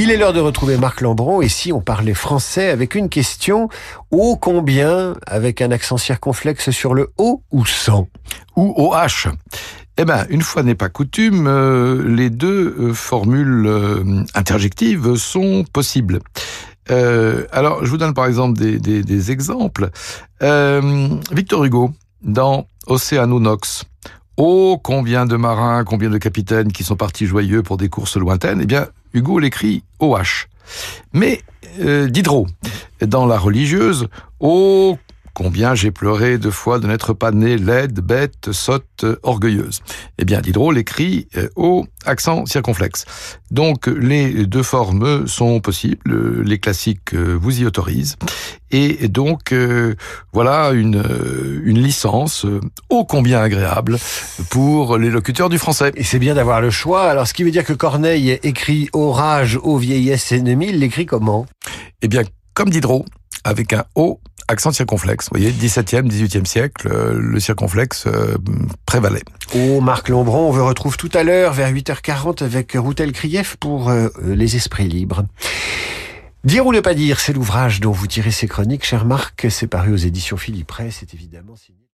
Il 0.00 0.12
est 0.12 0.16
l'heure 0.16 0.32
de 0.32 0.38
retrouver 0.38 0.76
Marc 0.76 1.00
Lambron 1.00 1.42
et 1.42 1.48
si 1.48 1.72
on 1.72 1.80
parlait 1.80 2.14
français 2.14 2.70
avec 2.70 2.94
une 2.94 3.08
question, 3.08 3.68
ô 4.12 4.36
combien 4.36 5.16
avec 5.26 5.60
un 5.60 5.72
accent 5.72 5.96
circonflexe 5.96 6.70
sur 6.70 6.94
le 6.94 7.10
O 7.18 7.42
ou 7.50 7.66
sans 7.66 8.06
Ou 8.54 8.72
OH 8.76 9.32
eh 10.00 10.04
bien, 10.04 10.24
une 10.30 10.42
fois 10.42 10.62
n'est 10.62 10.76
pas 10.76 10.88
coutume, 10.88 11.48
euh, 11.48 12.04
les 12.06 12.30
deux 12.30 12.76
euh, 12.78 12.94
formules 12.94 13.66
euh, 13.66 14.22
interjectives 14.36 15.16
sont 15.16 15.64
possibles. 15.72 16.20
alors, 16.88 17.84
je 17.84 17.90
vous 17.90 17.96
donne 17.96 18.14
par 18.14 18.26
exemple 18.26 18.56
des, 18.56 19.30
exemples. 19.32 19.90
Victor 20.40 21.64
Hugo, 21.64 21.90
dans 22.22 22.68
Océano 22.86 23.40
Nox, 23.40 23.84
Oh, 24.40 24.78
combien 24.80 25.26
de 25.26 25.34
marins, 25.34 25.82
combien 25.82 26.10
de 26.10 26.18
capitaines 26.18 26.70
qui 26.70 26.84
sont 26.84 26.94
partis 26.94 27.26
joyeux 27.26 27.64
pour 27.64 27.76
des 27.76 27.88
courses 27.88 28.16
lointaines? 28.16 28.60
Eh 28.62 28.66
bien, 28.66 28.86
Hugo 29.12 29.38
l'écrit 29.38 29.82
OH. 30.00 30.46
Mais 31.12 31.42
euh, 31.80 32.08
Diderot, 32.08 32.46
dans 33.00 33.26
La 33.26 33.38
religieuse, 33.38 34.08
Oh, 34.40 34.98
Combien 35.38 35.76
j'ai 35.76 35.92
pleuré 35.92 36.36
deux 36.36 36.50
fois 36.50 36.80
de 36.80 36.88
n'être 36.88 37.12
pas 37.12 37.30
né 37.30 37.56
laide, 37.58 38.00
bête, 38.00 38.50
sotte, 38.50 39.04
orgueilleuse. 39.22 39.82
Eh 40.18 40.24
bien, 40.24 40.40
Diderot 40.40 40.72
l'écrit 40.72 41.28
euh, 41.36 41.48
au 41.54 41.86
accent 42.04 42.44
circonflexe. 42.44 43.04
Donc, 43.52 43.86
les 43.86 44.46
deux 44.46 44.64
formes 44.64 45.28
sont 45.28 45.60
possibles. 45.60 46.42
Les 46.42 46.58
classiques 46.58 47.14
euh, 47.14 47.38
vous 47.40 47.60
y 47.60 47.64
autorisent. 47.64 48.16
Et 48.72 49.06
donc, 49.06 49.52
euh, 49.52 49.94
voilà 50.32 50.72
une, 50.72 51.04
une 51.62 51.80
licence 51.80 52.44
ô 52.90 53.04
combien 53.04 53.40
agréable 53.40 53.96
pour 54.50 54.98
les 54.98 55.08
locuteurs 55.08 55.50
du 55.50 55.58
français. 55.58 55.92
Et 55.94 56.02
c'est 56.02 56.18
bien 56.18 56.34
d'avoir 56.34 56.60
le 56.60 56.70
choix. 56.70 57.08
Alors, 57.08 57.28
ce 57.28 57.32
qui 57.32 57.44
veut 57.44 57.52
dire 57.52 57.64
que 57.64 57.74
Corneille 57.74 58.40
écrit 58.42 58.88
orage 58.92 59.56
aux 59.62 59.78
vieillesses 59.78 60.32
ennemies, 60.32 60.70
il 60.70 60.80
l'écrit 60.80 61.06
comment? 61.06 61.46
Eh 62.02 62.08
bien, 62.08 62.24
comme 62.54 62.70
Diderot, 62.70 63.04
avec 63.44 63.72
un 63.72 63.84
O 63.94 64.20
accent 64.48 64.72
circonflexe. 64.72 65.26
Vous 65.26 65.38
voyez, 65.38 65.52
17e, 65.52 66.08
18e 66.08 66.46
siècle, 66.46 66.88
euh, 66.90 67.12
le 67.14 67.38
circonflexe 67.38 68.06
euh, 68.06 68.36
prévalait. 68.86 69.22
Oh, 69.54 69.80
Marc 69.80 70.08
Lombron, 70.08 70.48
on 70.48 70.50
vous 70.50 70.64
retrouve 70.64 70.96
tout 70.96 71.10
à 71.14 71.22
l'heure 71.22 71.52
vers 71.52 71.72
8h40 71.72 72.42
avec 72.42 72.72
Routel 72.74 73.12
Krief 73.12 73.56
pour 73.56 73.90
euh, 73.90 74.08
Les 74.24 74.56
Esprits 74.56 74.88
Libres. 74.88 75.24
Dire 76.44 76.66
ou 76.66 76.72
ne 76.72 76.80
pas 76.80 76.94
dire, 76.94 77.20
c'est 77.20 77.32
l'ouvrage 77.32 77.80
dont 77.80 77.92
vous 77.92 78.06
tirez 78.06 78.30
ces 78.30 78.48
chroniques, 78.48 78.84
cher 78.84 79.04
Marc. 79.04 79.46
C'est 79.50 79.66
paru 79.66 79.92
aux 79.92 79.96
éditions 79.96 80.36
Philippe 80.36 80.70
Ray, 80.70 80.90
c'est 80.92 81.12
évidemment 81.12 81.56
signé. 81.56 81.78